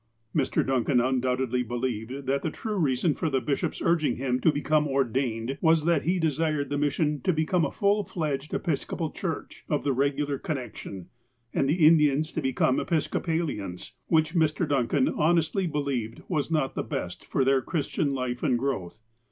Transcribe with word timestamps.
Mr. 0.35 0.65
Duncan 0.65 0.99
undoubtedly 0.99 1.61
believed 1.61 2.25
that 2.25 2.41
the 2.41 2.49
true 2.49 2.73
reason 2.79 3.13
for 3.13 3.29
the 3.29 3.39
bishop's 3.39 3.83
urging 3.83 4.15
him 4.15 4.39
to 4.41 4.51
become 4.51 4.87
ordained 4.87 5.59
was 5.61 5.85
that 5.85 6.01
he 6.05 6.17
desired 6.17 6.69
the 6.69 6.77
mission 6.79 7.21
to 7.21 7.31
become 7.31 7.63
a 7.63 7.71
full 7.71 8.03
fledged 8.03 8.51
Episcopal 8.51 9.11
church, 9.11 9.63
of 9.69 9.83
the 9.83 9.93
regular 9.93 10.39
connection, 10.39 11.09
and 11.53 11.69
the 11.69 11.85
Indians 11.85 12.31
to 12.31 12.41
be 12.41 12.51
come 12.51 12.79
Episcopalians, 12.79 13.93
which 14.07 14.33
Mr. 14.33 14.67
Duncan 14.67 15.07
honestly 15.07 15.67
believed 15.67 16.23
was 16.27 16.49
not 16.49 16.73
the 16.73 16.81
best 16.81 17.23
for 17.27 17.45
their 17.45 17.61
Christian 17.61 18.15
life 18.15 18.41
and 18.41 18.57
growth. 18.57 18.97